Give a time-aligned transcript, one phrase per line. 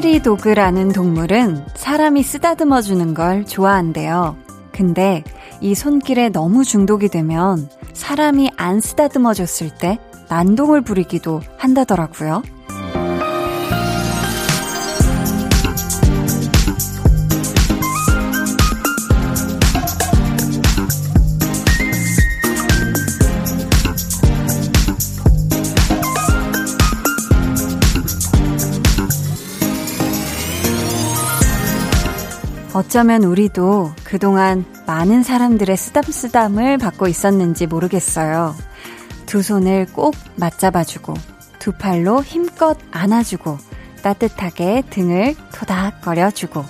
[0.00, 4.36] 프레리 도그라는 동물은 사람이 쓰다듬어 주는 걸 좋아한대요.
[4.72, 5.22] 근데
[5.60, 9.98] 이 손길에 너무 중독이 되면 사람이 안 쓰다듬어 줬을 때
[10.28, 12.42] 난동을 부리기도 한다더라고요.
[32.90, 38.52] 어쩌면 우리도 그동안 많은 사람들의 쓰담쓰담을 받고 있었는지 모르겠어요.
[39.26, 41.14] 두 손을 꼭 맞잡아주고,
[41.60, 43.58] 두 팔로 힘껏 안아주고,
[44.02, 46.64] 따뜻하게 등을 토닥거려주고,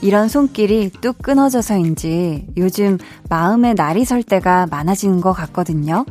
[0.00, 6.04] 이런 손길이 뚝 끊어져서인지 요즘 마음에 날이 설 때가 많아지는 것 같거든요.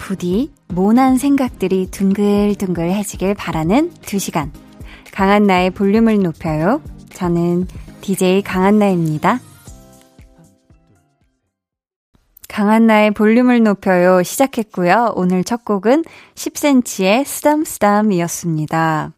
[0.00, 4.50] 부디 모난 생각들이 둥글둥글해지길 바라는 두 시간.
[5.12, 6.82] 강한 나의 볼륨을 높여요.
[7.12, 7.68] 저는
[8.04, 9.40] DJ 강한나입니다.
[12.50, 15.14] 강한나의 볼륨을 높여요 시작했고요.
[15.16, 19.10] 오늘 첫 곡은 10cm의 쓰담쓰담이었습니다.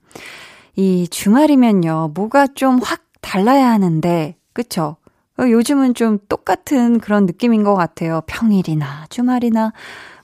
[0.76, 4.94] 이 주말이면요, 뭐가 좀 확 달라야 하는데, 그쵸?
[5.36, 8.20] 어, 요즘은 좀 똑같은 그런 느낌인 것 같아요.
[8.28, 9.72] 평일이나 주말이나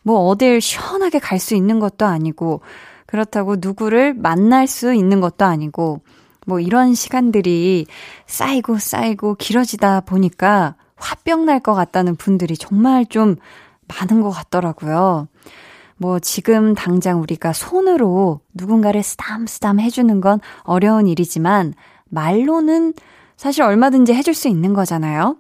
[0.05, 2.61] 뭐 어딜 시원하게 갈 수 있는 것도 아니고,
[3.07, 6.03] 그렇다고 누구를 만날 수 있는 것도 아니고,
[6.53, 7.87] 뭐 이런 시간들이
[8.27, 13.37] 쌓이고 쌓이고 길어지다 보니까 화병 날 것 같다는 분들이 정말 좀
[13.89, 15.29] 많은 것 같더라고요.
[15.97, 21.73] 뭐 지금 당장 우리가 손으로 누군가를 쓰담쓰담 해주는 건 어려운 일이지만
[22.11, 22.93] 말로는
[23.39, 25.39] 사실 얼마든지 해줄 수 있는 거잖아요.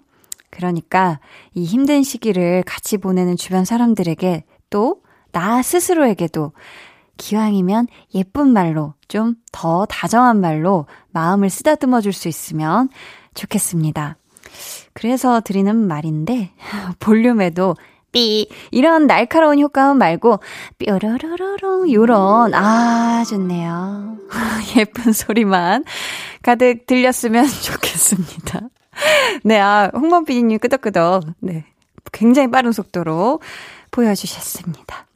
[0.49, 1.21] 그러니까
[1.53, 5.03] 이 힘든 시기를 같이 보내는 주변 사람들에게 또
[5.33, 6.53] 나 스스로에게도
[7.17, 12.89] 기왕이면 예쁜 말로 좀 더 다정한 말로 마음을 쓰다듬어 줄 수 있으면
[13.34, 14.17] 좋겠습니다.
[14.93, 16.51] 그래서 드리는 말인데
[16.99, 17.77] 볼륨에도
[18.11, 20.41] 삐 이런 날카로운 효과음 말고
[20.78, 24.19] 뾰로로로롱 요런 아 좋네요.
[24.77, 25.84] 예쁜 소리만
[26.43, 28.61] 가득 들렸으면 좋겠습니다.
[29.45, 31.65] 네, 아 홍범 PD님 끄덕끄덕 네
[32.12, 33.41] 굉장히 빠른 속도로
[33.91, 35.06] 보여주셨습니다.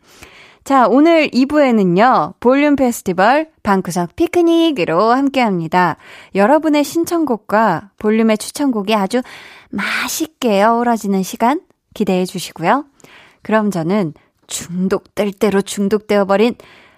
[0.66, 5.97] 자, 오늘 2부에는요, 볼륨 페스티벌 방구석 피크닉으로 함께 합니다.
[6.34, 9.22] 여러분의 신청곡과 볼륨의 추천곡이 아주
[9.71, 11.60] 맛있게 어우러지는 시간
[11.94, 12.84] 기대해 주시고요.
[13.43, 14.15] 그럼 저는
[14.49, 16.56] 중독될 대로 중독되어 버린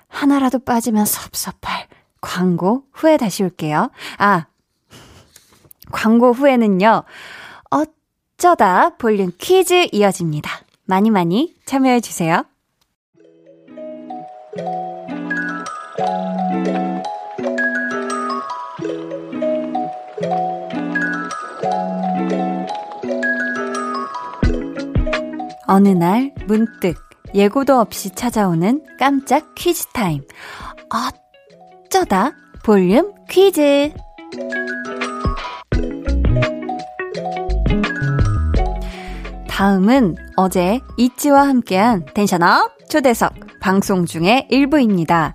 [0.09, 1.89] 하나라도 빠지면 섭섭할
[2.23, 3.91] 광고 후에 다시 올게요.
[4.17, 4.47] 아,
[5.93, 7.03] 광고 후에는요,
[7.69, 10.51] 어쩌다 볼륨 퀴즈 이어집니다.
[10.87, 12.45] 많이 많이 참여해 주세요.
[25.71, 26.97] 어느 날 문득
[27.35, 30.23] 예고도 없이 찾아오는 깜짝 퀴즈 타임.
[31.87, 32.33] 어쩌다
[32.65, 33.93] 볼륨 퀴즈.
[39.49, 45.35] 다음은 어제 이치와 함께한 텐션업 초대석 방송 중의 일부입니다.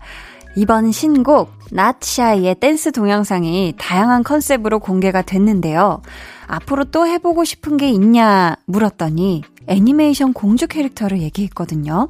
[0.56, 6.02] 이번 신곡 나치아이의 댄스 동영상이 다양한 컨셉으로 공개가 됐는데요.
[6.48, 12.10] 앞으로 또 해보고 싶은 게 있냐 물었더니 애니메이션 공주 캐릭터를 얘기했거든요.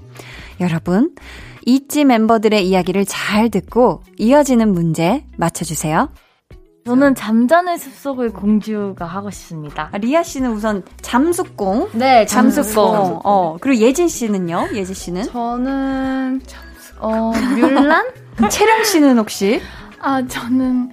[0.60, 1.16] 여러분,
[1.66, 6.10] 이지 멤버들의 이야기를 잘 듣고 이어지는 문제 맞춰주세요.
[6.86, 9.88] 저는 잠자는 숲속의 공주가 하고 싶습니다.
[9.94, 11.88] 아, 리아 씨는 우선 잠수공.
[11.94, 13.22] 네, 잠수공.
[13.24, 14.70] 어, 그리고 예진 씨는요?
[14.74, 15.24] 예진 씨는?
[15.24, 16.42] 저는
[17.00, 18.06] 어, 뮬란?
[18.50, 19.62] 채령 씨는 혹시?
[20.02, 20.90] 아, 저는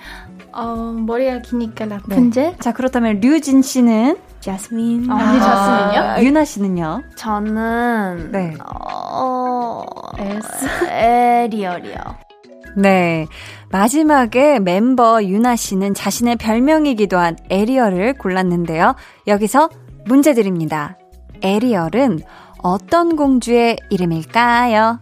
[0.52, 2.44] 어, 머리가 기니까 라푼젤.
[2.52, 2.56] 네.
[2.60, 4.16] 자, 그렇다면 류진 씨는?
[4.38, 5.10] 자스민.
[5.10, 6.00] 아, 언니 자스민이요?
[6.02, 7.02] 아, 유나 씨는요?
[7.16, 8.54] 저는 네.
[8.64, 9.84] 어,
[10.18, 12.29] 엘스 에리얼이요.
[12.76, 13.26] 네.
[13.70, 18.94] 마지막에 멤버 유나 씨는 자신의 별명이기도 한 에리얼을 골랐는데요.
[19.26, 19.68] 여기서
[20.06, 20.98] 문제 드립니다.
[21.42, 22.20] 에리얼은
[22.62, 25.00] 어떤 공주의 이름일까요?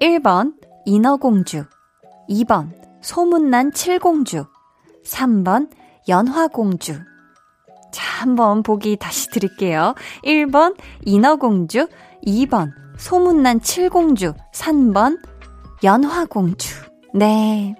[0.00, 0.54] 1번
[0.84, 1.64] 인어공주
[2.30, 2.70] 2번
[3.00, 4.44] 소문난 칠공주
[5.04, 5.70] 3번
[6.08, 7.00] 연화공주
[7.90, 9.94] 자, 한번 보기 다시 드릴게요.
[10.24, 11.88] 1번 인어공주
[12.26, 15.18] 2번 소문난 칠공주 3번
[15.82, 16.74] 연화공주
[17.14, 17.74] 네.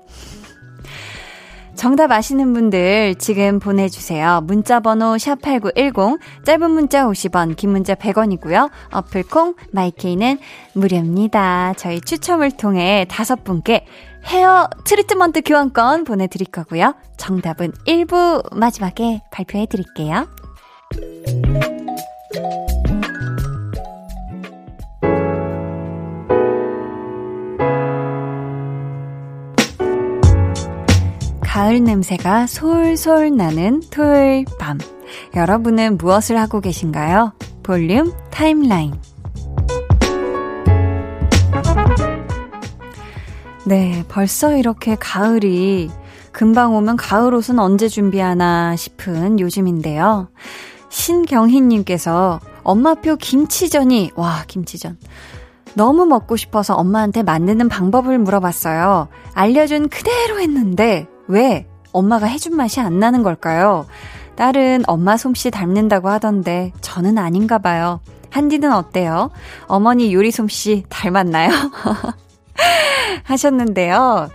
[1.75, 4.41] 정답 아시는 분들 지금 보내주세요.
[4.43, 8.69] 문자번호 샵8910, 짧은 문자 50원, 긴 문자 100원이고요.
[8.91, 10.41] 어플콩, 마이케이는
[10.73, 11.75] 무료입니다.
[11.77, 13.87] 저희 추첨을 통해 다섯 분께
[14.27, 16.97] 헤어 트리트먼트 교환권 보내드릴 거고요.
[17.17, 20.27] 정답은 1부 마지막에 발표해 드릴게요.
[31.59, 34.79] 가을 냄새가 솔솔 나는 토요일 밤.
[35.35, 37.33] 여러분은 무엇을 하고 계신가요?
[37.65, 38.95] 볼륨 타임라인.
[43.67, 45.91] 네, 벌써 이렇게 가을이
[46.31, 50.29] 금방 오면 가을 옷은 언제 준비하나 싶은 요즘인데요.
[50.91, 54.97] 신경희님께서 엄마표 김치전이, 와, 김치전.
[55.75, 59.09] 너무 먹고 싶어서 엄마한테 만드는 방법을 물어봤어요.
[59.35, 63.87] 알려준 그대로 했는데, 왜 엄마가 해준 맛이 안 나는 걸까요?
[64.37, 68.01] 딸은 엄마 솜씨 닮는다고 하던데 저는 아닌가 봐요.
[68.31, 69.31] 한디는 어때요?
[69.67, 71.51] 어머니 요리 솜씨 닮았나요?
[73.25, 74.29] 하셨는데요.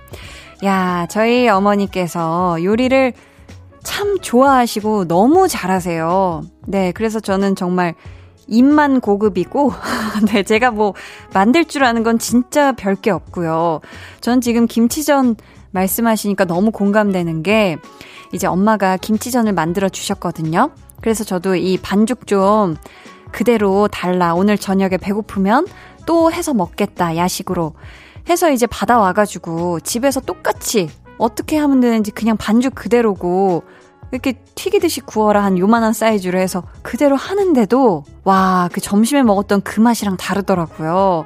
[0.66, 3.14] 야, 저희 어머니께서 요리를
[3.84, 6.44] 참 좋아하시고 너무 잘하세요.
[6.68, 7.96] 네, 그래서 저는 정말
[8.48, 9.74] 입만 고급이고,
[10.32, 10.94] 네, 제가 뭐
[11.34, 13.82] 만들 줄 아는 건 진짜 별게 없고요.
[14.22, 15.36] 전 지금 김치전
[15.74, 17.78] 말씀하시니까 너무 공감되는 게
[18.32, 20.72] 이제 엄마가 김치전을 만들어 주셨거든요.
[21.02, 22.78] 그래서 저도 이 반죽 좀
[23.32, 24.34] 그대로 달라.
[24.34, 25.68] 오늘 저녁에 배고프면
[26.06, 27.18] 또 해서 먹겠다.
[27.18, 27.74] 야식으로.
[28.30, 33.64] 해서 이제 받아와가지고 집에서 똑같이 어떻게 하면 되는지 그냥 반죽 그대로고
[34.12, 40.18] 이렇게 튀기듯이 구워라 한 요만한 사이즈로 해서 그대로 하는데도 와, 그 점심에 먹었던 그 맛이랑
[40.18, 41.26] 다르더라고요.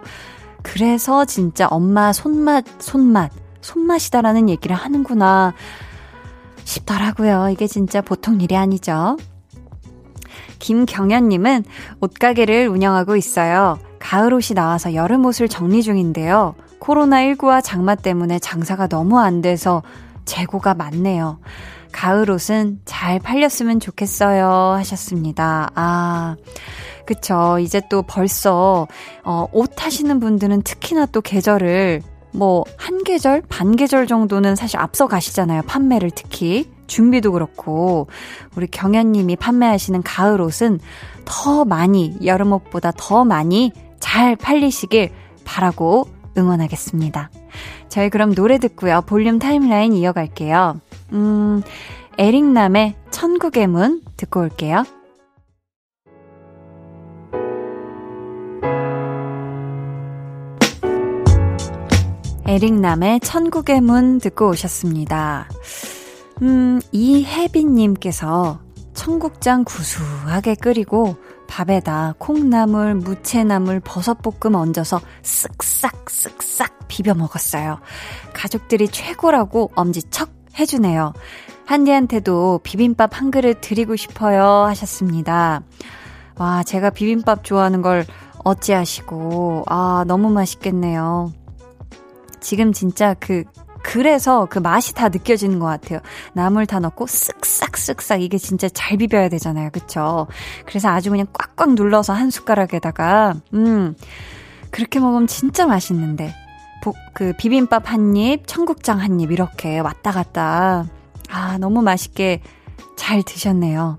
[0.63, 3.31] 그래서 진짜 엄마 손맛, 손맛.
[3.62, 5.54] 손맛이다라는 얘기를 하는구나
[6.63, 7.50] 싶더라고요.
[7.51, 9.18] 이게 진짜 보통 일이 아니죠.
[10.59, 11.63] 김경현님은
[12.01, 13.80] 옷가게를 운영하고 있어요.
[14.00, 16.56] 가을 옷이 나와서 여름 옷을 정리 중인데요.
[16.80, 19.81] 코로나19와 장마 때문에 장사가 너무 안 돼서
[20.25, 21.39] 재고가 많네요.
[21.92, 24.75] 가을 옷은 잘 팔렸으면 좋겠어요.
[24.77, 25.71] 하셨습니다.
[25.74, 26.36] 아,
[27.06, 27.57] 그쵸.
[27.59, 28.88] 이제 또 벌써,
[29.24, 32.01] 어, 옷 하시는 분들은 특히나 또 계절을
[32.31, 35.63] 뭐, 한 계절, 반 계절 정도는 사실 앞서 가시잖아요.
[35.63, 36.69] 판매를 특히.
[36.88, 38.07] 준비도 그렇고,
[38.56, 40.79] 우리 경현님이 판매하시는 가을 옷은
[41.25, 45.12] 더 많이, 여름 옷보다 더 많이 잘 팔리시길
[45.44, 46.07] 바라고
[46.38, 47.29] 응원하겠습니다.
[47.89, 49.01] 저희 그럼 노래 듣고요.
[49.06, 50.80] 볼륨 타임라인 이어갈게요.
[51.13, 51.62] 음,
[52.18, 54.83] 에릭남의 천국의 문 듣고 올게요.
[62.57, 65.48] 에릭남의 천국의 문 듣고 오셨습니다.
[66.42, 68.59] 음, 이혜빈님께서
[68.95, 71.18] 청국장 구수하게 끓이고
[71.48, 77.80] 밥에다 콩나물, 무채나물, 버섯볶음 얹어서 쓱싹 쓱싹 비벼 먹었어요.
[78.33, 81.13] 가족들이 최고라고 엄지척 해주네요.
[81.68, 85.62] 한디한테도 비빔밥 한 그릇 드리고 싶어요 하셨습니다.
[86.39, 88.04] 와, 제가 비빔밥 좋아하는 걸
[88.44, 91.33] 어찌하시고, 아, 너무 맛있겠네요.
[92.39, 93.43] 지금 진짜 그
[93.83, 95.99] 그래서 그 맛이 다 느껴지는 것 같아요.
[96.33, 99.69] 나물 다 넣고 쓱싹 쓱싹 이게 진짜 잘 비벼야 되잖아요.
[99.71, 100.27] 그쵸?
[100.65, 103.95] 그래서 아주 그냥 꽉꽉 눌러서 한 숟가락에다가 음
[104.71, 106.33] 그렇게 먹으면 진짜 맛있는데
[106.83, 110.85] 보, 그 비빔밥 한 입, 청국장 한 입 이렇게 왔다 갔다
[111.29, 112.41] 아 너무 맛있게
[112.97, 113.97] 잘 드셨네요.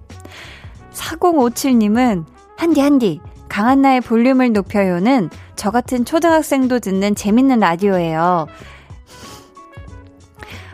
[0.92, 2.24] 4057님은
[2.56, 3.20] 한디 한디
[3.58, 8.46] 강한나의 볼륨을 높여요는 저 같은 초등학생도 듣는 재밌는 라디오예요.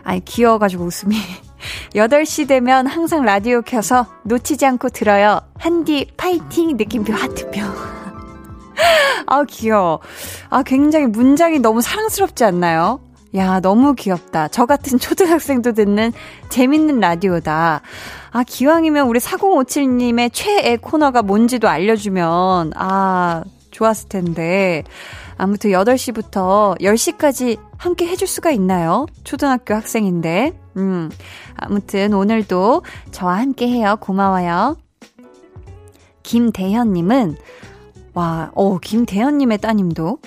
[0.03, 1.15] 아니, 귀여워가지고 웃음이.
[1.95, 5.41] 8시 되면 항상 라디오 켜서 놓치지 않고 들어요.
[5.57, 7.61] 한디 파이팅 느낌표 하트표.
[9.25, 9.99] 아, 귀여워.
[10.51, 12.99] 아, 굉장히 문장이 너무 사랑스럽지 않나요?
[13.35, 14.47] 야, 너무 귀엽다.
[14.47, 16.13] 저 같은 초등학생도 듣는
[16.49, 17.81] 재밌는 라디오다.
[18.31, 24.83] 아, 기왕이면 우리 4057님의 최애 코너가 뭔지도 알려주면, 아, 좋았을 텐데.
[25.37, 29.05] 아무튼 8시부터 10시까지 함께 해줄 수가 있나요?
[29.25, 30.57] 초등학교 학생인데.
[30.77, 31.09] 음,
[31.57, 33.97] 아무튼 오늘도 저와 함께 해요.
[33.99, 34.77] 고마워요.
[36.23, 37.35] 김대현님은,
[38.13, 40.19] 와, 어, 김대현님의 따님도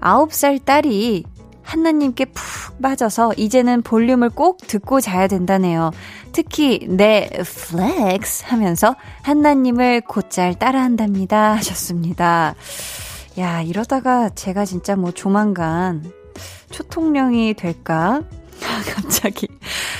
[0.00, 1.24] 9살 딸이
[1.62, 5.90] 한나님께 푹 빠져서 이제는 볼륨을 꼭 듣고 자야 된다네요.
[6.32, 12.54] 특히 내 flex 하면서 한나님을 곧잘 따라한답니다 하셨습니다.
[13.38, 16.12] 야 이러다가 제가 진짜 뭐 조만간
[16.70, 18.22] 초통령이 될까?
[18.94, 19.48] 갑자기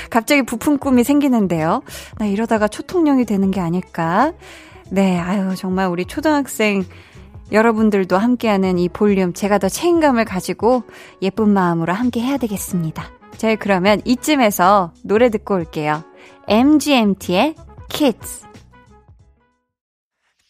[0.09, 1.81] 갑자기 부푼 꿈이 생기는데요.
[2.17, 4.33] 나 이러다가 초통령이 되는 게 아닐까?
[4.89, 6.85] 네, 아유, 정말 우리 초등학생
[7.51, 10.83] 여러분들도 함께하는 이 볼륨 제가 더 책임감을 가지고
[11.21, 13.11] 예쁜 마음으로 함께 해야 되겠습니다.
[13.37, 16.03] 자, 그러면 이쯤에서 노래 듣고 올게요.
[16.47, 17.55] MGMT의
[17.89, 18.52] Kids.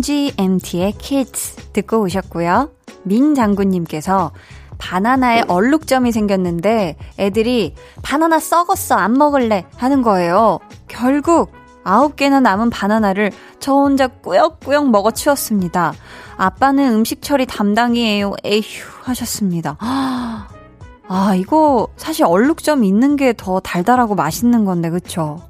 [0.00, 2.70] MGMT의 Kids 듣고 오셨고요.
[3.02, 4.32] 민 장군님께서
[4.78, 10.58] 바나나에 얼룩점이 생겼는데 애들이 바나나 썩었어 안 먹을래 하는 거예요.
[10.88, 11.52] 결국
[11.84, 15.92] 아홉 개나 남은 바나나를 저 혼자 꾸역꾸역 먹어 치웠습니다.
[16.38, 18.32] 아빠는 음식 처리 담당이에요.
[18.44, 18.62] 에휴
[19.02, 19.76] 하셨습니다.
[19.80, 25.42] 아 이거 사실 얼룩점 있는 게 더 달달하고 맛있는 건데 그쵸?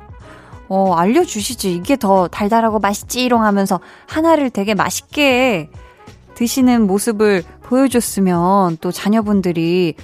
[0.71, 1.75] 어, 알려주시지.
[1.75, 5.69] 이게 더 달달하고 맛있지롱 하면서 하나를 되게 맛있게
[6.37, 9.97] 드시는 모습을 보여줬으면 또 자녀분들이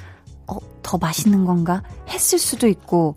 [0.48, 1.84] 어, 더 맛있는 건가?
[2.08, 3.14] 했을 수도 있고,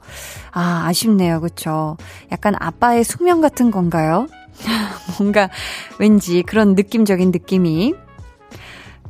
[0.52, 1.42] 아, 아쉽네요.
[1.42, 1.98] 그쵸?
[2.32, 4.28] 약간 아빠의 숙명 같은 건가요?
[5.18, 5.50] 뭔가
[5.98, 7.96] 왠지 그런 느낌적인 느낌이.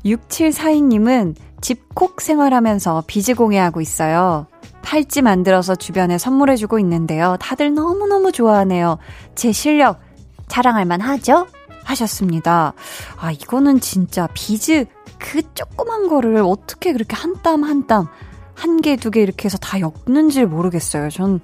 [0.05, 4.47] 6742님은 집콕 생활하면서 비즈공예하고 있어요.
[4.81, 7.37] 팔찌 만들어서 주변에 선물해주고 있는데요.
[7.39, 8.97] 다들 너무너무 좋아하네요.
[9.35, 9.99] 제 실력
[10.47, 11.47] 자랑할 만 하죠?
[11.83, 12.73] 하셨습니다.
[13.17, 14.85] 아, 이거는 진짜 비즈
[15.17, 18.07] 그 조그만 거를 어떻게 그렇게 한 땀 한 땀,
[18.53, 21.09] 한 개, 두 개 이렇게 해서 다 엮는지 모르겠어요.
[21.09, 21.39] 전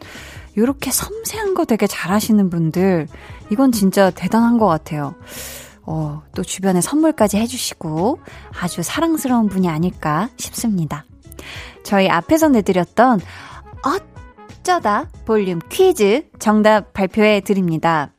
[0.57, 3.07] 요렇게 섬세한 거 되게 잘하시는 분들,
[3.51, 5.15] 이건 진짜 대단한 것 같아요.
[5.83, 8.19] 어, 또 주변에 선물까지 해주시고
[8.59, 11.05] 아주 사랑스러운 분이 아닐까 싶습니다.
[11.85, 13.21] 저희 앞에서 내드렸던
[13.83, 18.11] 어쩌다 볼륨 퀴즈 정답 발표해 드립니다.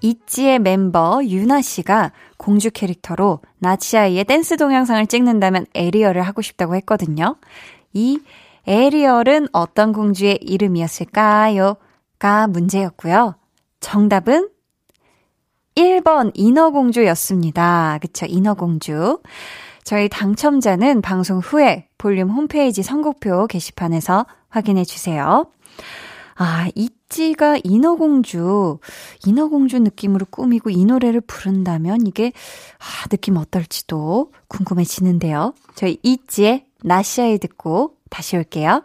[0.00, 7.36] 이지의 멤버 유나 씨가 공주 캐릭터로 Not Shy의 댄스 동영상을 찍는다면 에리얼을 하고 싶다고 했거든요.
[7.92, 8.20] 이
[8.68, 11.76] 에리얼은 어떤 공주의 이름이었을까요?
[12.20, 13.34] 가 문제였고요.
[13.80, 14.50] 정답은
[15.74, 17.98] 1번 인어공주였습니다.
[18.00, 19.20] 그쵸, 인어공주.
[19.86, 25.50] 저희 당첨자는 방송 후에 볼륨 홈페이지 선곡표 게시판에서 확인해 주세요.
[26.36, 28.78] 아, 이찌가 인어공주,
[29.24, 32.30] 인어공주 느낌으로 꾸미고 이 노래를 부른다면 이게,
[32.78, 35.52] 아, 느낌 어떨지도 궁금해지는데요.
[35.74, 38.84] 저희 이찌의 나시아이 듣고 다시 올게요.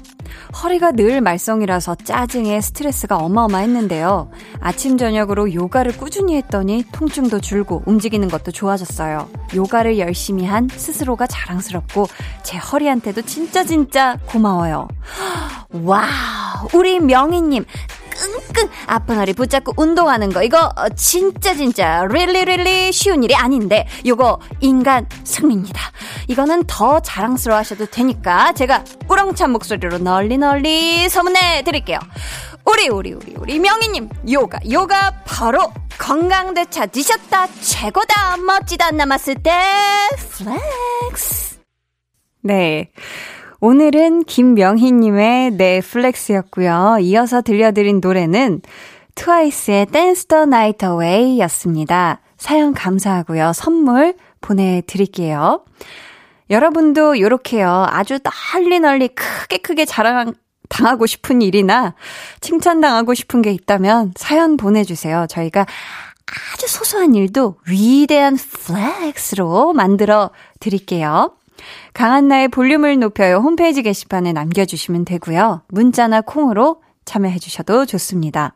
[0.53, 4.31] 허리가 늘 말썽이라서 짜증에 스트레스가 어마어마했는데요.
[4.59, 9.29] 아침 저녁으로 요가를 꾸준히 했더니 통증도 줄고 움직이는 것도 좋아졌어요.
[9.55, 12.07] 요가를 열심히 한 스스로가 자랑스럽고
[12.43, 14.87] 제 허리한테도 진짜 진짜 고마워요.
[15.71, 17.65] wow, 우리 명희님
[18.21, 20.43] 끙끙 아픈 허리 붙잡고 운동하는 거.
[20.43, 25.81] 이거 진짜 진짜 really really 쉬운 일이 아닌데 요거 인간 승리입니다.
[26.27, 31.99] 이거는 더 자랑스러워 하셔도 되니까 제가 우렁찬 목소리로 널리 널리 소문내 드릴게요.
[32.65, 37.47] 우리 우리 우리 우리 명희님 요가 요가 바로 건강 되찾으셨다.
[37.59, 38.37] 최고다.
[38.37, 38.87] 멋지다.
[38.87, 39.51] 안 남았을 때
[40.31, 41.59] flex.
[42.43, 42.91] 네
[43.63, 46.97] 오늘은 김명희님의 네 flex였고요.
[47.01, 48.63] 이어서 들려드린 노래는
[49.13, 52.21] 트와이스의 Dance the Night Away 였습니다.
[52.37, 53.53] 사연 감사하고요.
[53.53, 55.63] 선물 보내드릴게요.
[56.49, 57.85] 여러분도 요렇게요.
[57.87, 58.17] 아주
[58.55, 60.33] 널리 널리 크게 크게 자랑,
[60.67, 61.93] 당하고 싶은 일이나
[62.39, 65.27] 칭찬당하고 싶은 게 있다면 사연 보내주세요.
[65.29, 65.67] 저희가
[66.55, 71.35] 아주 소소한 일도 위대한 flex로 만들어 드릴게요.
[71.93, 75.63] 강한나의 볼륨을 높여요 홈페이지 게시판에 남겨주시면 되고요.
[75.69, 78.55] 문자나 콩으로 참여해 주셔도 좋습니다.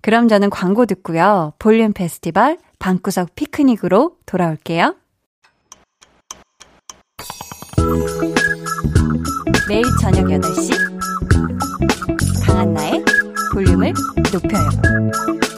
[0.00, 1.52] 그럼 저는 광고 듣고요.
[1.58, 4.96] 볼륨 페스티벌 방구석 피크닉으로 돌아올게요.
[9.68, 10.72] 매일 저녁 8시
[12.46, 13.04] 강한나의
[13.52, 13.92] 볼륨을
[14.32, 15.51] 높여요.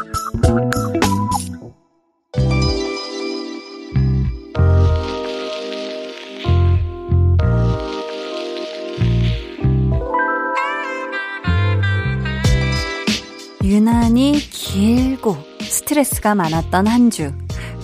[14.14, 17.32] 유난히 길고 스트레스가 많았던 한 주.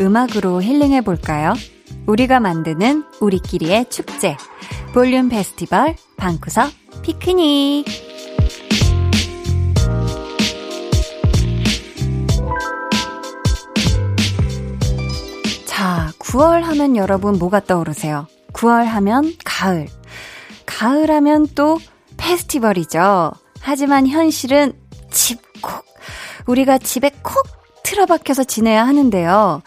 [0.00, 1.54] 음악으로 힐링해 볼까요?
[2.06, 4.37] 우리가 만드는 우리끼리의 축제.
[4.94, 6.70] 볼륨 페스티벌 방구석
[7.02, 7.84] 피크닉.
[15.66, 18.28] 자, 9월 하면 여러분 뭐가 떠오르세요?
[18.52, 19.88] 9월 하면 가을.
[20.64, 21.80] 가을 하면 또
[22.16, 23.32] 페스티벌이죠.
[23.60, 24.75] 하지만 현실은
[25.10, 25.89] 집콕.
[26.47, 27.47] 우리가 집에 콕
[27.82, 29.62] 틀어박혀서 지내야 하는데요.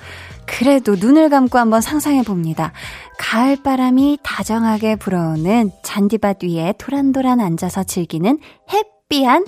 [0.46, 2.74] 그래도 눈을 감고 한번 상상해 봅니다.
[3.18, 8.40] 가을 바람이 다정하게 불어오는 잔디밭 위에 도란도란 앉아서 즐기는
[8.72, 9.46] happy한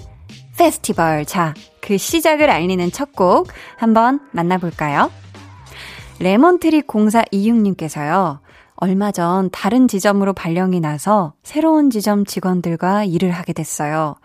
[0.58, 1.26] 페스티벌.
[1.26, 5.12] 자, 그 시작을 알리는 첫 곡 한번 만나볼까요?
[6.20, 8.40] Lemon Tree 공사 26님께서요.
[8.78, 14.16] 얼마 전 다른 지점으로 발령이 나서 새로운 지점 직원들과 일을 하게 됐어요.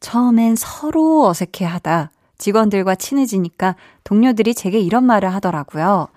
[0.00, 6.08] 처음엔 서로 어색해 하다 직원들과 친해지니까 동료들이 제게 이런 말을 하더라고요.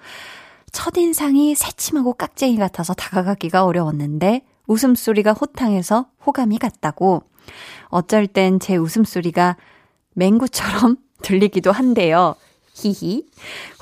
[0.72, 7.24] 첫인상이 새침하고 깍쟁이 같아서 다가가기가 어려웠는데 웃음소리가 호탕해서 호감이 갔다고.
[7.86, 9.58] 어쩔 땐 제 웃음소리가
[10.14, 12.36] 맹구처럼 들리기도 한데요.
[12.76, 13.26] 히히.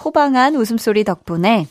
[0.04, 1.68] 호방한 웃음소리 덕분에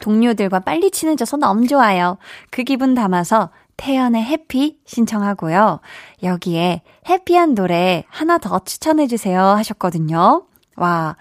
[0.00, 2.18] 동료들과 빨리 친해져서 너무 좋아요.
[2.50, 5.80] 그 기분 담아서 태연의 해피 신청하고요.
[6.22, 10.46] 여기에 해피한 노래 하나 더 추천해주세요 하셨거든요.
[10.76, 11.16] 와,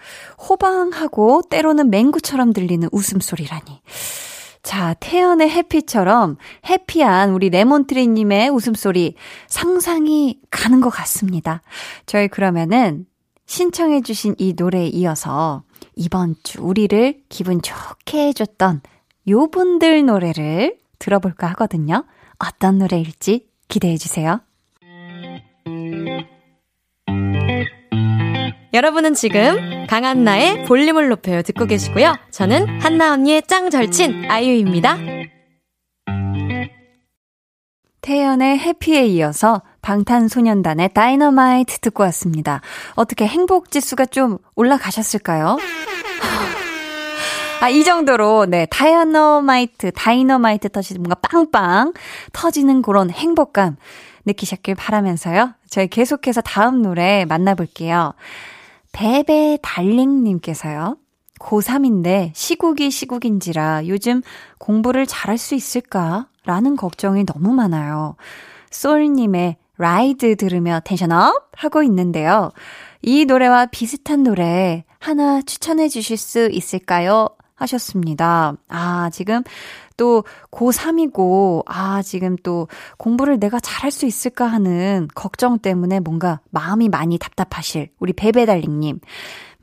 [0.49, 3.81] 호방하고 때로는 맹구처럼 들리는 웃음소리라니.
[4.63, 6.37] 자, 태연의 해피처럼
[6.69, 9.15] 해피한 우리 레몬트리님의 웃음소리
[9.47, 11.61] 상상이 가는 것 같습니다.
[12.05, 13.05] 저희 그러면은
[13.45, 15.63] 신청해주신 이 노래에 이어서
[15.95, 18.81] 이번 주 우리를 기분 좋게 해줬던
[19.29, 22.05] 요 분들 노래를 들어볼까 하거든요.
[22.47, 24.41] 어떤 노래일지 기대해 주세요.
[28.73, 32.15] 여러분은 지금 강한나의 볼륨을 높여요 듣고 계시고요.
[32.31, 34.97] 저는 한나 언니의 짱 절친 아이유입니다.
[38.01, 42.61] 태연의 해피에 이어서 방탄소년단의 다이너마이트 듣고 왔습니다.
[42.95, 45.57] 어떻게 행복 지수가 좀 올라가셨을까요?
[47.63, 51.93] 아, 이 정도로, 네, 다이너마이트, 다이너마이트 터지 뭔가 빵빵
[52.33, 53.77] 터지는 그런 행복감
[54.25, 55.53] 느끼셨길 바라면서요.
[55.69, 58.15] 저희 계속해서 다음 노래 만나볼게요.
[58.91, 60.97] 베베 달링님께서요.
[61.39, 64.21] 고3인데 시국이 시국인지라 요즘
[64.57, 66.27] 공부를 잘할 수 있을까?
[66.43, 68.17] 라는 걱정이 너무 많아요.
[68.71, 72.51] 솔님의 RIDE 들으며 tension up 하고 있는데요.
[73.01, 77.29] 이 노래와 비슷한 노래 하나 추천해 주실 수 있을까요?
[77.63, 78.53] 하셨습니다.
[78.69, 79.43] 아, 지금
[79.97, 86.89] 또 고3이고, 아, 지금 또 공부를 내가 잘할 수 있을까 하는 걱정 때문에 뭔가 마음이
[86.89, 88.99] 많이 답답하실 우리 베베달링님.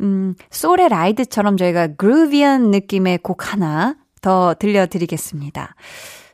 [0.01, 5.75] 음, 소의 라이드처럼 저희가 그루비한 느낌의 곡 하나 더 들려드리겠습니다.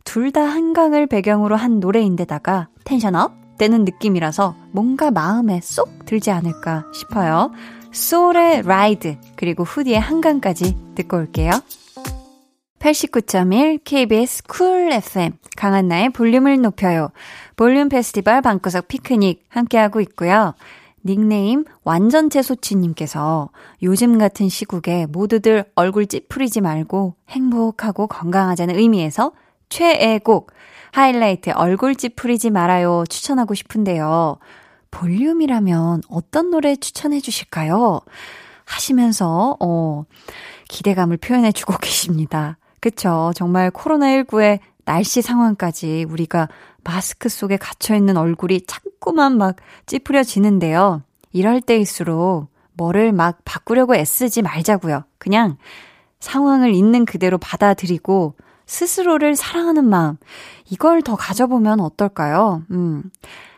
[0.05, 7.51] 둘 다 한강을 배경으로 한 노래인데다가 텐션업 되는 느낌이라서 뭔가 마음에 쏙 들지 않을까 싶어요.
[7.97, 11.51] 쏠의 RIDE 그리고 후디의 한강까지 듣고 올게요.
[12.79, 17.09] 89.1 KBS Cool FM 강한나의 볼륨을 높여요.
[17.57, 20.55] 볼륨 페스티벌 방구석 피크닉 함께하고 있고요.
[21.05, 23.49] 닉네임 완전체 소치님께서
[23.83, 29.33] 요즘 같은 시국에 모두들 얼굴 찌푸리지 말고 행복하고 건강하자는 의미에서
[29.69, 30.53] 최애곡
[30.93, 34.39] 하이라이트 얼굴 찌푸리지 말아요 추천하고 싶은데요.
[34.90, 38.01] 볼륨이라면 어떤 노래 추천해 주실까요?
[38.64, 40.05] 하시면서, 어,
[40.68, 42.59] 기대감을 표현해 주고 계십니다.
[42.81, 43.33] 그쵸.
[43.35, 46.49] 정말 코로나19의 날씨 상황까지 우리가
[46.85, 51.03] 마스크 속에 갇혀있는 얼굴이 자꾸만 막 찌푸려지는데요.
[51.33, 55.05] 이럴 때일수록 뭐를 막 바꾸려고 애쓰지 말자고요.
[55.18, 55.57] 그냥
[56.20, 58.35] 상황을 있는 그대로 받아들이고
[58.66, 60.16] 스스로를 사랑하는 마음,
[60.70, 62.62] 이걸 더 가져보면 어떨까요?
[62.70, 63.05] 음.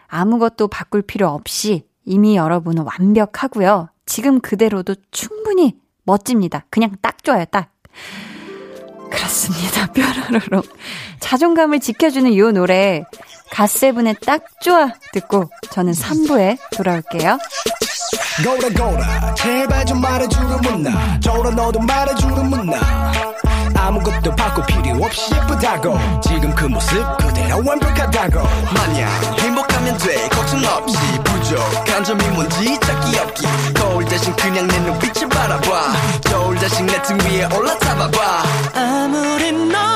[0.09, 3.90] 아무것도 바꿀 필요 없이 이미 여러분은 완벽하고요.
[4.07, 6.64] 지금 그대로도 충분히 멋집니다.
[6.71, 7.71] 그냥 딱 좋아요, 딱.
[9.11, 9.87] 그렇습니다.
[9.92, 10.62] 뾰로로로.
[11.21, 13.05] 자존감을 지켜주는 이 노래,
[13.51, 17.38] 갓세븐의 딱 좋아 듣고 저는 3부에 돌아올게요.
[18.44, 23.12] 고라 고라 제발 좀 말해주는 문나 저라 너도 말해주는 문나
[23.76, 25.98] 아무것도 바꿀 필요 없이 예쁘다고.
[26.22, 28.42] 지금 그 모습 그대로 완벽하다고.
[28.74, 30.28] 마냥 행복하면 돼.
[30.28, 33.46] 걱정 없이 부족한 점이 뭔지 찾기 없기.
[33.74, 35.92] 거울 대신 그냥 내 눈빛을 바라봐.
[36.24, 38.42] 겨울 대신 내 등 위에 올라타봐봐.
[38.74, 39.88] 아무리 널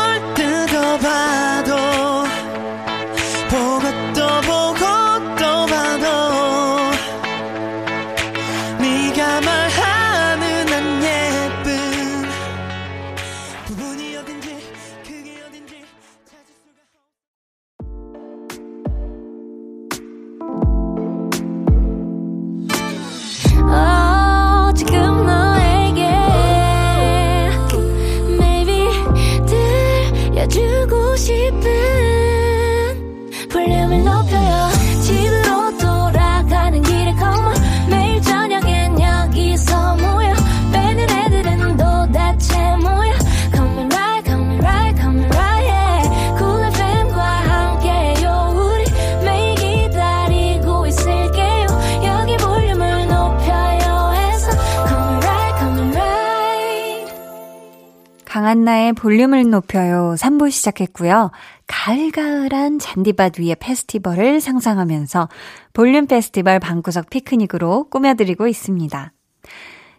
[58.53, 61.31] 강한나의 볼륨을 높여요 3부 시작했고요.
[61.67, 65.31] 가을가을한 잔디밭 위의 페스티벌을 상상하면서
[65.73, 69.13] 볼륨 페스티벌 방구석 피크닉으로 꾸며드리고 있습니다.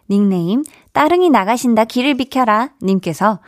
[0.08, 0.62] 닉네임
[0.92, 3.40] 따릉이 나가신다 길을 비켜라 님께서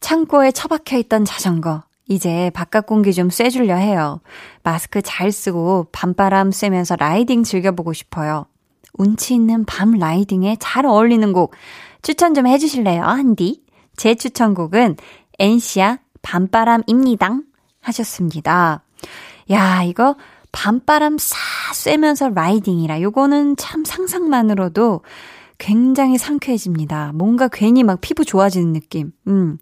[0.00, 4.20] 창고에 처박혀 있던 자전거 이제 바깥 공기 좀 쐬주려 해요.
[4.62, 8.46] 마스크 잘 쓰고 밤바람 쐬면서 riding 즐겨보고 싶어요.
[8.94, 11.54] 운치 있는 밤 riding에 잘 어울리는 곡
[12.00, 13.65] 추천 좀 해주실래요, 한디?
[13.96, 14.96] 제 추천곡은
[15.38, 17.38] 엔시아 밤바람입니다.
[17.80, 18.82] 하셨습니다.
[19.50, 20.16] 야, 이거
[20.52, 21.38] 밤바람 싹
[21.74, 25.02] 쐬면서 라이딩이라 요거는 참 상상만으로도
[25.58, 27.12] 굉장히 상쾌해집니다.
[27.14, 29.12] 뭔가 괜히 막 피부 좋아지는 느낌.
[29.26, 29.58] 음.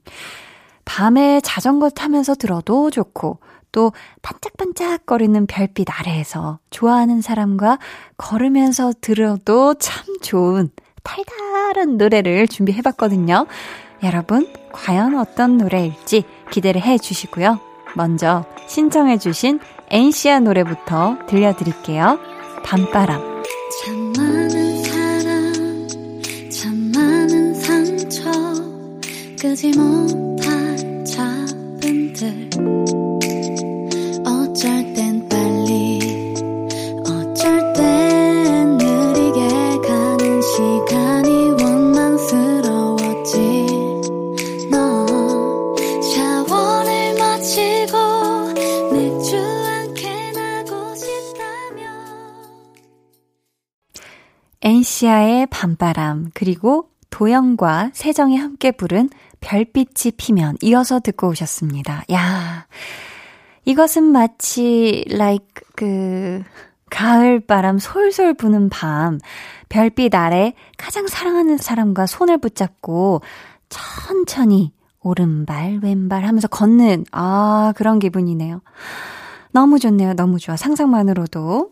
[0.84, 3.38] 밤에 자전거 타면서 들어도 좋고
[3.72, 3.92] 또
[4.22, 7.78] 반짝반짝거리는 별빛 아래에서 좋아하는 사람과
[8.16, 10.70] 걸으면서 들어도 참 좋은
[11.02, 13.46] 달달한 노래를 준비해 봤거든요.
[14.02, 17.60] 여러분, 과연 어떤 노래일지 기대를 해 주시고요.
[17.94, 22.18] 먼저 신청해 주신 엔시아 노래부터 들려드릴게요.
[22.64, 23.42] 밤바람.
[23.84, 25.88] 참 많은 사랑,
[26.50, 28.30] 참 많은 상처,
[29.40, 32.93] 끄지 못할 잡음들.
[55.64, 59.08] 밤바람, 그리고 도영과 세정이 함께 부른
[59.40, 62.02] 별빛이 피면 이어서 듣고 오셨습니다.
[62.12, 62.66] 야,
[63.64, 66.42] 이것은 마치 like 그
[66.90, 69.18] 가을 바람 솔솔 부는 밤,
[69.70, 73.22] 별빛 아래 가장 사랑하는 사람과 손을 붙잡고
[73.70, 78.60] 천천히 오른발 왼발 하면서 걷는 아 그런 기분이네요.
[79.52, 80.12] 너무 좋네요.
[80.12, 80.56] 너무 좋아.
[80.56, 81.70] 상상만으로도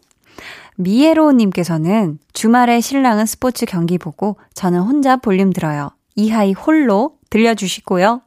[0.77, 5.91] 미에로님께서는 주말에 신랑은 스포츠 경기 보고 저는 혼자 볼륨 들어요.
[6.15, 8.23] 이하이 홀로 들려주시고요.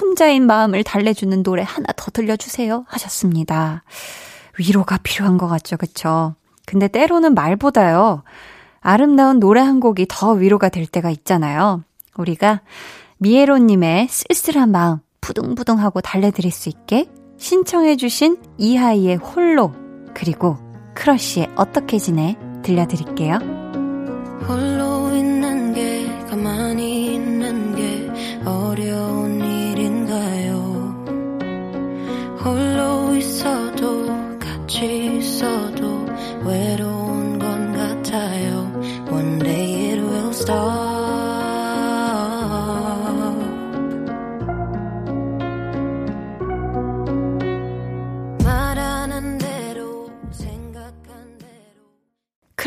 [0.00, 2.84] 혼자인 마음을 달래주는 노래 하나 더 들려주세요.
[2.88, 3.82] 하셨습니다.
[4.58, 5.76] 위로가 필요한 것 같죠.
[5.76, 6.34] 그쵸?
[6.66, 8.22] 근데 때로는 말보다요.
[8.80, 11.82] 아름다운 노래 한 곡이 더 위로가 될 때가 있잖아요.
[12.16, 12.60] 우리가
[13.18, 19.72] 미에로님의 쓸쓸한 마음 부둥부둥하고 달래드릴 수 있게 신청해주신 이하이의 홀로
[20.14, 20.69] 그리고
[21.00, 23.38] 크러쉬의 어떻게 지내 들려드릴게요.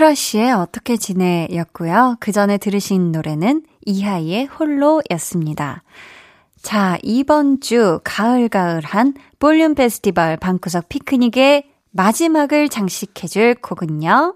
[0.04, 2.18] 크러쉬의 어떻게 지내 였고요.
[2.20, 5.82] 그 전에 들으신 노래는 이하이의 홀로 였습니다.
[6.62, 14.36] 자, 이번 주 가을가을한 볼륨 페스티벌 방구석 피크닉의 마지막을 장식해줄 곡은요.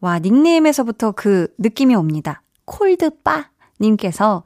[0.00, 2.42] 와, 닉네임에서부터 그 느낌이 옵니다.
[2.64, 4.42] 콜드빠 님께서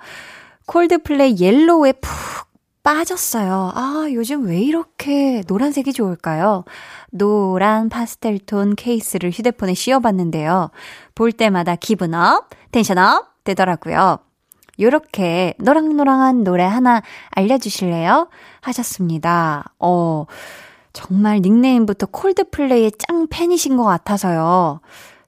[0.66, 2.47] 콜드플레이 Yellow에 푹
[2.88, 3.72] 빠졌어요.
[3.74, 6.64] 아, 요즘 왜 이렇게 노란색이 좋을까요?
[7.11, 10.70] 노란 파스텔 톤 케이스를 휴대폰에 씌워봤는데요.
[11.14, 14.20] 볼 때마다 기분 up, tension up 되더라고요.
[14.81, 18.31] 요렇게 노랑노랑한 노래 하나 알려주실래요?
[18.62, 19.64] 하셨습니다.
[19.79, 20.24] 어,
[20.94, 24.81] 정말 닉네임부터 콜드플레이의 짱 팬이신 것 같아서요.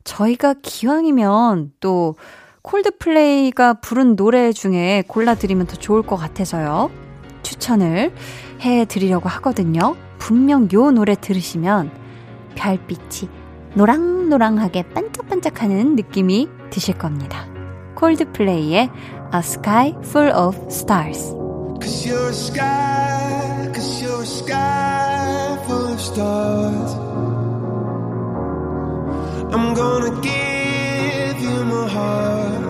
[0.04, 2.16] 저희가 기왕이면 또
[2.62, 7.09] 콜드플레이가 부른 노래 중에 골라드리면 더 좋을 것 같아서요.
[7.42, 8.12] 추천을
[8.60, 9.96] 해 드리려고 하거든요.
[10.18, 11.90] 분명 요 노래 들으시면
[12.54, 13.30] 별빛이
[13.74, 17.46] 노랑노랑하게 반짝반짝하는 느낌이 드실 겁니다.
[17.94, 18.90] 콜드플레이의
[19.32, 21.34] A Sky Full of Stars.
[21.80, 26.94] Cause you're a sky, cause you're a sky full of stars.
[29.52, 32.69] I'm gonna give you my heart.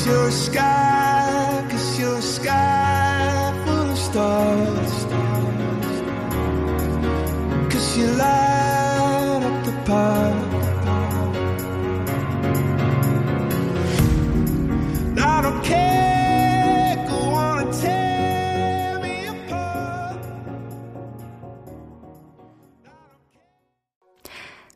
[0.00, 5.04] Cause you're a sky, cause you're a sky full of stars.
[7.70, 8.59] Cause you light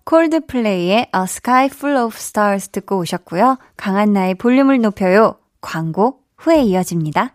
[0.05, 3.59] 콜드플레이의 A Sky Full of Stars 듣고 오셨고요.
[3.77, 5.37] 강한나의 볼륨을 높여요.
[5.61, 7.35] 광고 후에 이어집니다.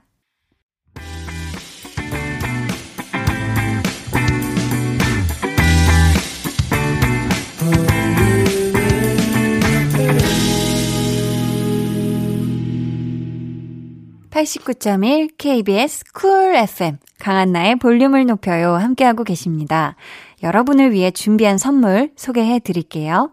[14.40, 19.96] 89.1 KBS 쿨 FM 강한나의 볼륨을 높여요 함께하고 계십니다.
[20.44, 23.32] 여러분을 위해 준비한 선물 소개해 드릴게요.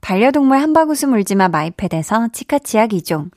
[0.00, 3.30] 반려동물 한바구스 물지마 마이패드에서 치카치약 2종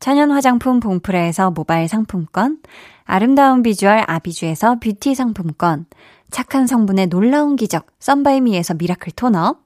[0.00, 2.58] 천연 화장품 봉프레에서 모바일 상품권
[3.04, 5.86] 아름다운 비주얼 아비주에서 뷰티 상품권
[6.30, 9.56] 착한 성분의 놀라운 기적 썬바이미에서 미라클 토너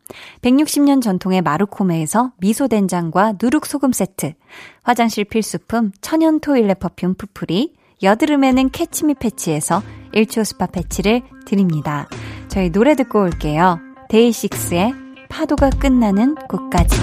[0.42, 4.34] 160년 전통의 마루코메에서 미소된장과 누룩소금 세트
[4.82, 9.82] 화장실 필수품 천연 toilet perfume 푸푸리 여드름에는 캐치미 패치에서
[10.14, 12.08] 1초 스파 패치를 드립니다.
[12.50, 13.78] 저희 노래 듣고 올게요.
[14.08, 14.92] 데이식스의
[15.28, 16.96] 파도가 끝나는 곳까지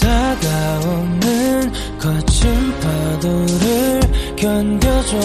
[0.00, 2.50] 다가오는 거친
[2.80, 4.00] 파도를
[4.36, 5.18] 견뎌줘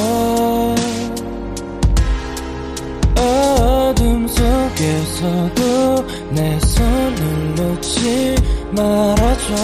[3.18, 8.36] 어둠 속에서도 내 손을 놓지
[8.72, 9.56] 말아줘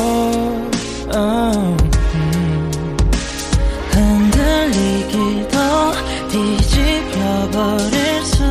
[1.14, 1.78] oh,
[2.16, 2.72] 음.
[3.92, 5.58] 흔들리기도
[6.30, 8.51] 뒤집혀버릴 수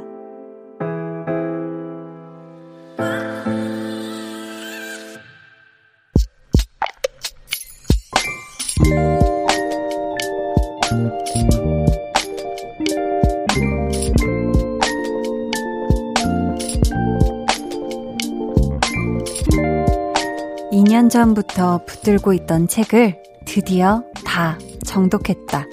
[21.21, 25.67] 전부터 붙들고 있던 책을 드디어 다 정독했다.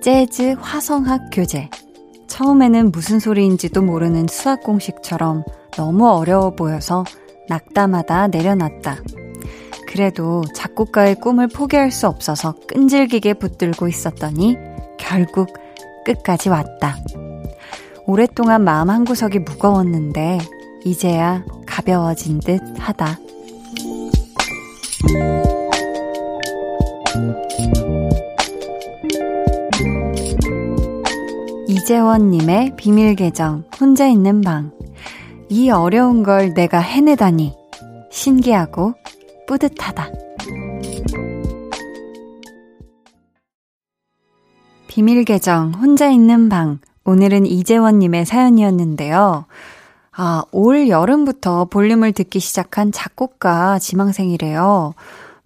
[0.00, 1.68] 재즈 화성학 교재.
[2.28, 7.02] 처음에는 무슨 소리인지도 모르는 수학 공식처럼 너무 어려워 보여서
[7.48, 8.98] 낙담하다 내려놨다.
[9.88, 14.56] 그래도 작곡가의 꿈을 포기할 수 없어서 끈질기게 붙들고 있었더니
[14.96, 15.48] 결국
[16.04, 16.96] 끝까지 왔다.
[18.06, 20.38] 오랫동안 마음 한구석이 무거웠는데
[20.84, 23.18] 이제야 가벼워진 듯 하다.
[31.68, 34.72] 이재원님의 비밀 계정, 혼자 있는 방.
[35.48, 37.54] 이 어려운 걸 내가 해내다니.
[38.10, 38.94] 신기하고
[39.46, 40.10] 뿌듯하다.
[44.88, 46.80] 비밀 계정, 혼자 있는 방.
[47.04, 49.46] 오늘은 이재원님의 사연이었는데요.
[50.20, 54.94] 아, 올 여름부터 볼륨을 듣기 시작한 작곡가 지망생이래요.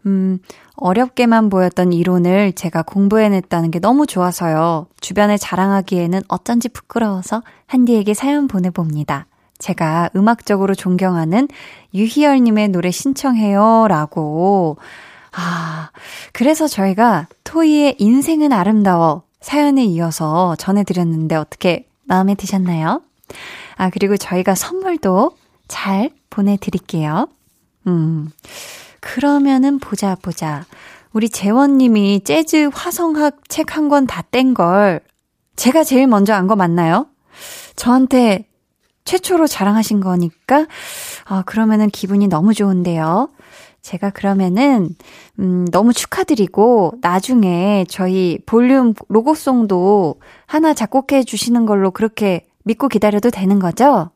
[0.07, 0.39] 음,
[0.77, 4.87] 어렵게만 보였던 이론을 제가 공부해냈다는 게 너무 좋아서요.
[4.99, 9.27] 주변에 자랑하기에는 어쩐지 부끄러워서 한디에게 사연 보내봅니다.
[9.59, 11.49] 제가 음악적으로 존경하는
[11.93, 13.89] 유희열님의 노래 신청해요.
[13.89, 14.79] 라고.
[15.33, 15.91] 아,
[16.33, 23.03] 그래서 저희가 토이의 인생은 아름다워 사연에 이어서 전해드렸는데 어떻게 마음에 드셨나요?
[23.77, 25.33] 아, 그리고 저희가 선물도
[25.69, 27.29] 잘 보내드릴게요.
[27.87, 28.31] 음.
[29.01, 30.65] 그러면은 보자, 보자.
[31.13, 35.01] 우리 재원님이 재즈 화성학 책 한 권 다 뗀 걸
[35.57, 37.07] 제가 제일 먼저 안 거 맞나요?
[37.77, 38.47] 저한테
[39.05, 40.67] 최초로 자랑하신 거니까,
[41.25, 43.29] 아, 그러면은 기분이 너무 좋은데요.
[43.83, 44.91] 제가 그러면은,
[45.41, 53.59] 음, 너무 축하드리고, 나중에 저희 볼륨 로고송도 하나 작곡해 주시는 걸로 그렇게 믿고 기다려도 되는
[53.59, 54.11] 거죠?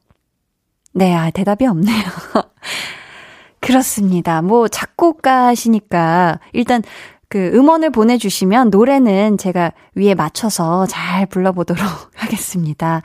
[0.92, 2.04] 네, 아, 대답이 없네요.
[3.60, 4.42] 그렇습니다.
[4.42, 6.82] 뭐, 작곡가시니까, 일단,
[7.28, 11.82] 그 음원을 보내주시면 노래는 제가 위에 맞춰서 잘 불러보도록
[12.14, 13.02] 하겠습니다.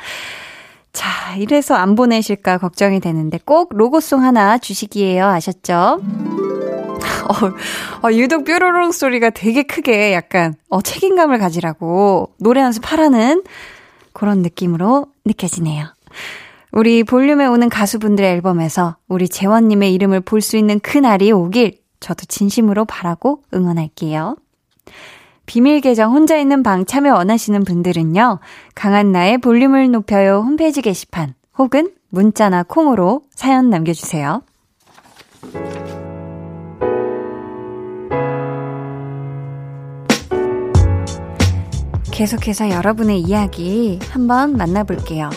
[0.93, 5.25] 자, 이래서 안 보내실까 걱정이 되는데 꼭 로고송 하나 주시기에요.
[5.25, 6.01] 아셨죠?
[7.31, 13.43] 어, 어, 유독 뾰로롱 소리가 되게 크게 약간, 어, 책임감을 가지라고 노래 연습하라는
[14.21, 15.87] 그런 느낌으로 느껴지네요.
[16.71, 22.25] 우리 볼륨에 오는 가수분들의 앨범에서 우리 재원님의 이름을 볼 수 있는 그 날이 오길 저도
[22.27, 24.37] 진심으로 바라고 응원할게요.
[25.47, 28.37] 비밀 계정 혼자 있는 방 참여 원하시는 분들은요,
[28.75, 34.43] 강한나의 볼륨을 높여요 홈페이지 게시판 혹은 문자나 콩으로 사연 남겨주세요.
[42.21, 45.31] 계속해서 여러분의 이야기 한번 만나볼게요.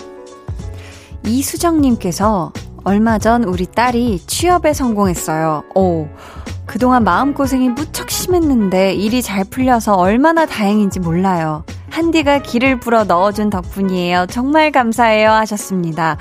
[1.24, 2.52] 이수정님께서
[2.84, 5.64] 얼마 전 우리 딸이 취업에 성공했어요.
[5.74, 6.06] 오,
[6.66, 11.64] 그동안 마음고생이 무척 심했는데 일이 잘 풀려서 얼마나 다행인지 몰라요.
[11.88, 14.26] 한디가 길을 불어 넣어준 덕분이에요.
[14.28, 15.30] 정말 감사해요.
[15.30, 16.18] 하셨습니다.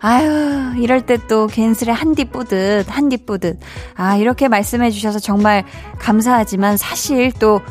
[0.00, 3.60] 아유, 이럴 때 또 괜스레 한디 뿌듯, 한디 뿌듯.
[3.94, 5.64] 아, 이렇게 말씀해 주셔서 정말
[5.98, 7.62] 감사하지만 사실 또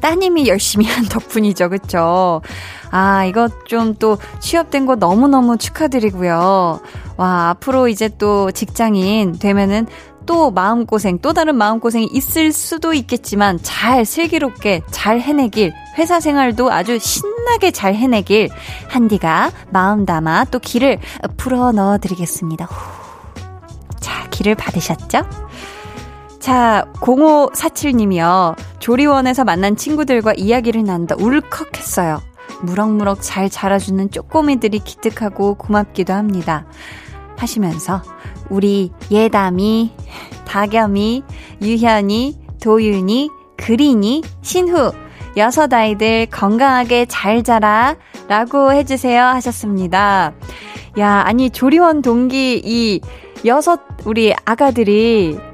[0.00, 1.68] 따님이 열심히 한 덕분이죠.
[1.68, 2.42] 그쵸?
[2.90, 6.80] 아, 이거 좀 또 취업된 거 너무너무 축하드리고요.
[7.16, 9.86] 와, 앞으로 이제 또 직장인 되면은
[10.26, 16.98] 또 마음고생, 또 다른 마음고생이 있을 수도 있겠지만 잘 슬기롭게 잘 해내길, 회사 생활도 아주
[16.98, 18.48] 신나게 잘 해내길,
[18.88, 20.98] 한디가 마음 담아 또 길을
[21.36, 22.68] 풀어 넣어 드리겠습니다.
[23.98, 25.22] 자, 길을 받으셨죠?
[26.40, 28.56] 자, 0547님이요.
[28.78, 32.22] 조리원에서 만난 친구들과 이야기를 나누다 울컥했어요.
[32.62, 36.64] 무럭무럭 잘 자라주는 쪼꼬미들이 기특하고 고맙기도 합니다.
[37.36, 38.02] 하시면서
[38.48, 39.92] 우리 예담이,
[40.46, 41.22] 다겸이,
[41.62, 44.92] 유현이, 도윤이, 그린이, 신후
[45.36, 47.96] 여섯 아이들 건강하게 잘 자라
[48.28, 50.32] 라고 해주세요 하셨습니다.
[50.98, 53.00] 야, 아니 조리원 동기 이
[53.44, 55.49] 여섯 우리 아가들이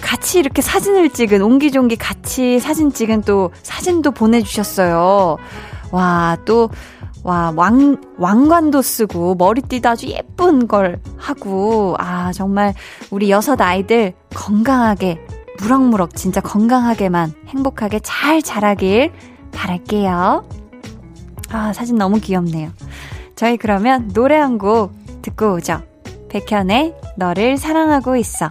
[0.00, 5.36] 같이 이렇게 사진을 찍은 옹기종기 같이 사진 찍은 또 사진도 보내주셨어요.
[5.92, 6.70] 와, 또
[7.22, 12.72] 와, 왕, 왕관도 쓰고, 머리띠도 아주 예쁜 걸 하고, 아, 정말
[13.10, 15.20] 우리 여섯 아이들 건강하게,
[15.58, 19.12] 무럭무럭 진짜 건강하게만 행복하게 잘 자라길
[19.52, 20.48] 바랄게요.
[21.50, 22.70] 아, 사진 너무 귀엽네요.
[23.36, 25.82] 저희 그러면 노래 한 곡 듣고 오죠.
[26.30, 28.48] 백현의 너를 사랑하고 있어.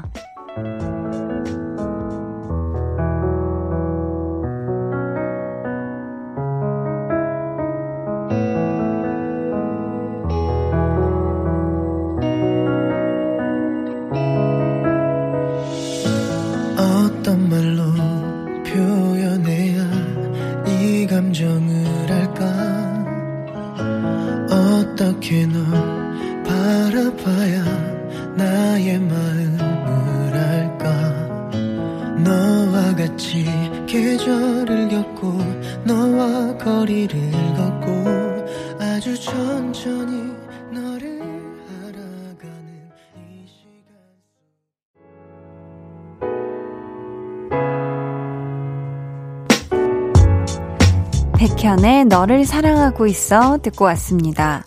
[51.37, 54.65] 백현의 너를 사랑하고 있어 듣고 왔습니다.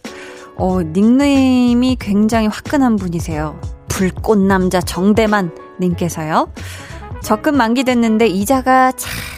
[0.56, 3.60] 어, 닉네임이 굉장히 화끈한 분이세요.
[3.88, 5.50] 불꽃남자 정대만
[5.80, 6.52] 님께서요.
[7.22, 9.31] 적금 만기됐는데 이자가 참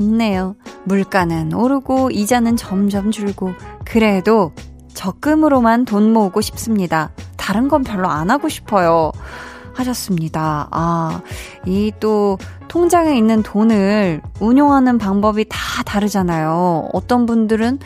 [0.00, 0.56] 적네요.
[0.84, 3.52] 물가는 오르고 이자는 점점 줄고
[3.84, 4.52] 그래도
[4.94, 7.10] 적금으로만 돈 모으고 싶습니다.
[7.36, 9.12] 다른 건 별로 안 하고 싶어요.
[9.74, 10.68] 하셨습니다.
[10.72, 11.20] 아,
[11.66, 12.38] 이 또
[12.68, 16.88] 통장에 있는 돈을 운용하는 방법이 다 다르잖아요.
[16.92, 17.78] 어떤 분들은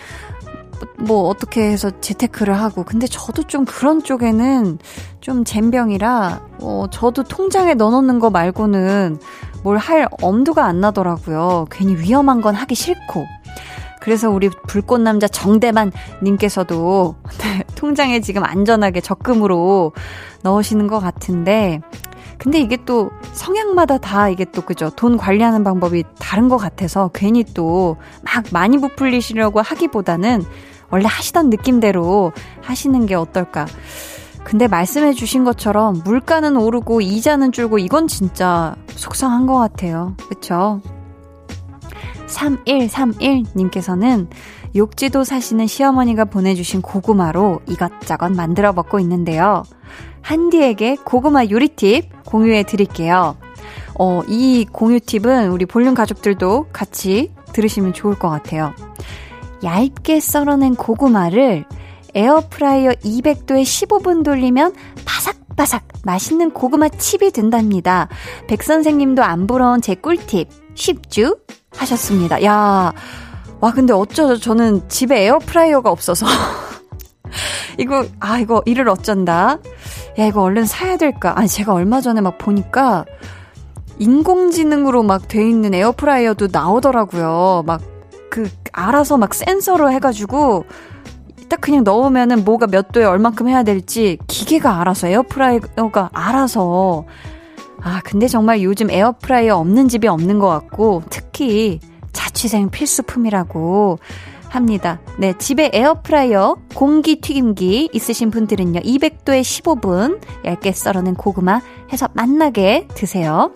[0.98, 4.78] 뭐 어떻게 해서 재테크를 하고 근데 저도 좀 그런 쪽에는
[5.20, 9.18] 좀 젬병이라 어 저도 통장에 넣어놓는 거 말고는
[9.64, 11.66] 뭘 할 엄두가 안 나더라고요.
[11.70, 13.26] 괜히 위험한 건 하기 싫고
[14.00, 15.90] 그래서 우리 불꽃남자 정대만
[16.22, 19.92] 님께서도 네, 통장에 지금 안전하게 적금으로
[20.42, 21.80] 넣으시는 것 같은데
[22.36, 27.42] 근데 이게 또 성향마다 다 이게 또 그죠 돈 관리하는 방법이 다른 것 같아서 괜히
[27.44, 30.44] 또 막 많이 부풀리시려고 하기보다는
[30.90, 33.66] 원래 하시던 느낌대로 하시는 게 어떨까.
[34.44, 40.14] 근데 말씀해 주신 것처럼 물가는 오르고 이자는 줄고 이건 진짜 속상한 것 같아요.
[40.28, 40.80] 그쵸?
[42.26, 44.28] 3131님께서는
[44.76, 49.62] 욕지도 사시는 시어머니가 보내주신 고구마로 이것저것 만들어 먹고 있는데요.
[50.20, 53.36] 한디에게 고구마 요리 팁 공유해 드릴게요.
[53.98, 58.72] 어, 이 공유 팁은 우리 볼륨 가족들도 같이 들으시면 좋을 것 같아요.
[59.62, 61.64] 얇게 썰어낸 고구마를
[62.14, 68.08] 에어프라이어 200도에 15분 돌리면 바삭바삭 맛있는 고구마 칩이 된답니다.
[68.48, 71.36] 백 선생님도 안 부러운 제 꿀팁 쉽죠?
[71.76, 72.42] 하셨습니다.
[72.44, 72.92] 야,
[73.60, 74.38] 와 근데 어쩌죠?
[74.38, 76.26] 저는 집에 에어프라이어가 없어서
[77.78, 79.58] 이거 아 이거 일을 어쩐다.
[80.18, 81.36] 야 이거 얼른 사야 될까?
[81.38, 83.04] 아니 제가 얼마 전에 막 보니까
[83.98, 87.64] 인공지능으로 막 돼 있는 에어프라이어도 나오더라고요.
[87.66, 87.94] 막
[88.34, 90.64] 그 알아서 막 센서로 해가지고
[91.48, 97.04] 딱 그냥 넣으면은 뭐가 몇 도에 얼만큼 해야 될지 기계가 알아서 에어프라이어가 알아서
[97.80, 101.80] 아 근데 정말 요즘 에어프라이어 없는 집이 없는 것 같고 특히
[102.12, 103.98] 자취생 필수품이라고
[104.54, 105.00] 합니다.
[105.18, 111.60] 네, 집에 에어프라이어, 공기 튀김기 있으신 분들은요, 200도에 15분 얇게 썰어낸 고구마
[111.92, 113.52] 해서 맛나게 드세요.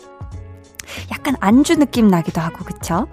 [1.13, 3.07] 약간 안주 느낌 나기도 하고, 그쵸?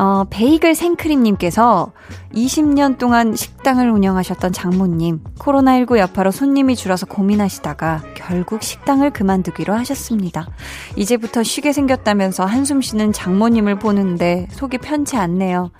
[0.00, 1.92] 어, 베이글 생크림님께서
[2.34, 10.48] 20년 동안 식당을 운영하셨던 장모님, 코로나19 여파로 손님이 줄어서 고민하시다가 결국 식당을 그만두기로 하셨습니다.
[10.96, 15.70] 이제부터 쉬게 생겼다면서 한숨 쉬는 장모님을 보는데 속이 편치 않네요.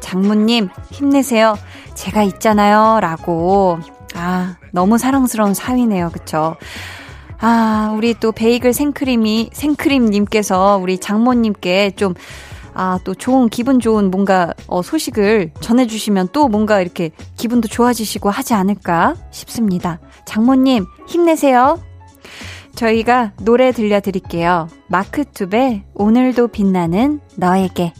[0.00, 1.56] 장모님, 힘내세요.
[1.94, 2.98] 제가 있잖아요.
[3.00, 3.78] 라고.
[4.16, 6.10] 아, 너무 사랑스러운 사위네요.
[6.12, 6.56] 그쵸?
[7.40, 12.14] 아, 우리 또 베이글 생크림이, 생크림님께서 우리 장모님께 좀
[12.80, 18.54] 아, 또 좋은, 기분 좋은 뭔가, 어, 소식을 전해주시면 또 뭔가 이렇게 기분도 좋아지시고 하지
[18.54, 19.98] 않을까 싶습니다.
[20.24, 21.82] 장모님, 힘내세요.
[22.76, 24.68] 저희가 노래 들려드릴게요.
[24.86, 27.92] 마크투베, 오늘도 빛나는 너에게.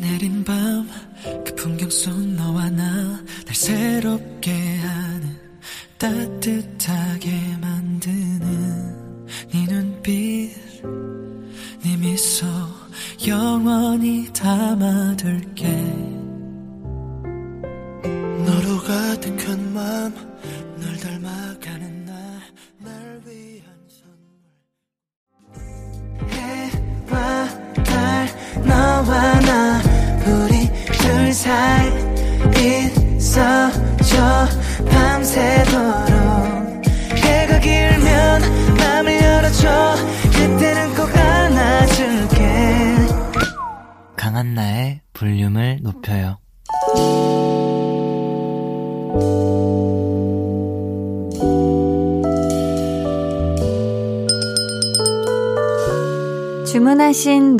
[0.00, 1.13] 내린 밤, 그
[1.64, 2.82] 풍경 속 너와 나,
[3.46, 5.34] 날 새롭게 하는,
[5.96, 10.52] 따뜻하게 만드는, 네 눈빛,
[11.82, 12.44] 네 미소,
[13.26, 15.53] 영원히 담아둘게.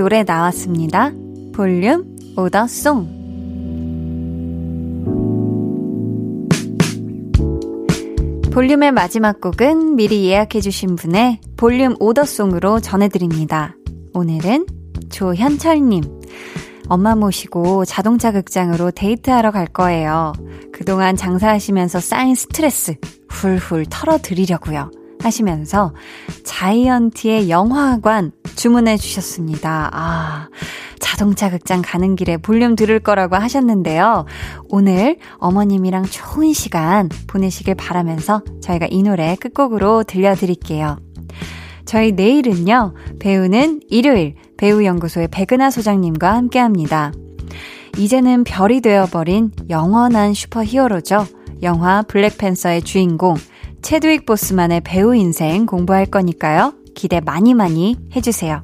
[0.05, 1.13] 노래 나왔습니다.
[1.55, 2.05] 볼륨
[2.37, 3.09] 오더송.
[8.53, 13.77] 볼륨의 마지막 곡은 미리 예약해주신 분의 볼륨 오더송으로 전해드립니다.
[14.13, 14.67] 오늘은
[15.09, 16.03] 조현철님.
[16.89, 20.35] 엄마 모시고 자동차 극장으로 데이트하러 갈 거예요.
[20.71, 22.97] 그동안 장사하시면서 쌓인 스트레스
[23.31, 24.91] 훌훌 털어드리려고요.
[25.25, 25.95] 하시면서
[26.45, 29.91] 자이언티의 영화관 주문해 주셨습니다.
[29.93, 30.49] 아,
[30.99, 34.27] 자동차 극장 가는 길에 볼륨 들을 거라고 하셨는데요.
[34.69, 40.99] 오늘 어머님이랑 좋은 시간 보내시길 바라면서 저희가 이 노래 끝곡으로 들려드릴게요.
[41.85, 47.13] 저희 내일은요, 배우는 일요일 배우연구소의 백은하 소장님과 함께 합니다.
[47.99, 51.27] 이제는 별이 되어버린 영원한 슈퍼 히어로죠.
[51.63, 53.37] 영화 블랙팬서의 주인공,
[53.85, 56.73] 체드윅 보스만의 배우 인생 공부할 거니까요.
[56.95, 58.63] 기대 많이 많이 해주세요.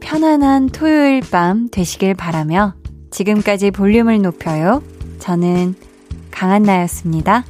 [0.00, 2.74] 편안한 토요일 밤 되시길 바라며
[3.10, 4.82] 지금까지 볼륨을 높여요.
[5.18, 5.74] 저는
[6.30, 7.44] 강한나였습니다.